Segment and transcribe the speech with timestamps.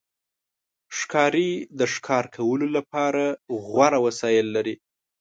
[0.97, 3.23] ښکاري د ښکار کولو لپاره
[3.65, 4.75] غوره وسایل لري.